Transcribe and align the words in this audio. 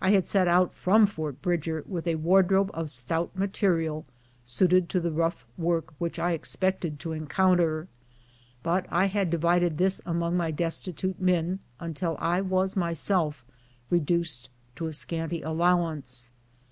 I 0.00 0.10
had 0.10 0.26
set 0.26 0.48
out 0.48 0.74
from 0.74 1.06
Fort 1.06 1.40
Bridger 1.40 1.84
with 1.86 2.08
a 2.08 2.16
ward 2.16 2.50
robe 2.50 2.72
of 2.74 2.90
stout 2.90 3.30
material 3.36 4.04
suited 4.42 4.88
to 4.88 4.98
the 4.98 5.12
rough 5.12 5.46
work 5.56 5.94
which 5.98 6.18
I 6.18 6.32
ex 6.32 6.56
pected 6.56 6.98
to 6.98 7.12
encounter, 7.12 7.86
but 8.64 8.86
I 8.90 9.06
had 9.06 9.30
divided 9.30 9.78
this 9.78 10.00
among 10.04 10.36
my 10.36 10.50
des 10.50 10.70
titute 10.82 11.20
men 11.20 11.60
until 11.78 12.16
I 12.18 12.40
was 12.40 12.74
myself 12.74 13.44
reduced 13.88 14.48
to 14.74 14.88
a 14.88 14.92
scanty 14.92 15.42
allow 15.42 15.86
ance. 15.86 16.32